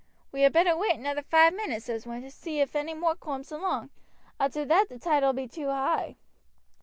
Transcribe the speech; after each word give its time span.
'We 0.31 0.41
had 0.41 0.51
better 0.53 0.75
wait 0.75 0.95
another 0.95 1.21
five 1.21 1.53
minutes,' 1.53 1.85
says 1.85 2.07
one, 2.07 2.23
'to 2.23 2.31
see 2.31 2.59
if 2.59 2.75
any 2.75 2.95
more 2.95 3.15
cooms 3.15 3.51
along. 3.51 3.91
Arter 4.39 4.65
that 4.65 4.89
the 4.89 4.97
tide 4.97 5.23
ull 5.23 5.31
be 5.31 5.47
too 5.47 5.67
high.' 5.67 6.15